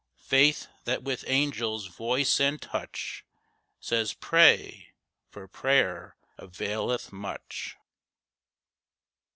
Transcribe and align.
Faith, 0.17 0.65
that 0.85 1.03
with 1.03 1.23
angel's 1.27 1.85
voice 1.85 2.39
and 2.39 2.59
touch 2.59 3.23
Says, 3.79 4.15
"Pray, 4.15 4.95
for 5.29 5.47
prayer 5.47 6.15
availeth 6.39 7.11
much." 7.13 7.77